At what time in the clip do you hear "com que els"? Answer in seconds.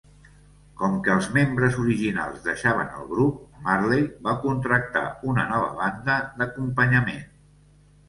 0.79-1.27